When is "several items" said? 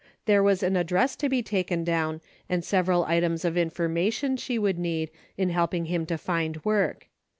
2.65-3.45